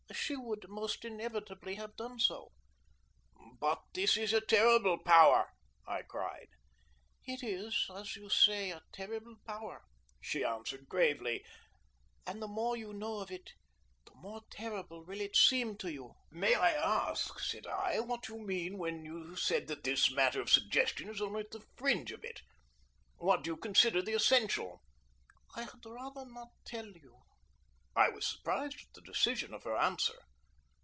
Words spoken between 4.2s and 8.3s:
a terrible power!" I cried. "It is, as you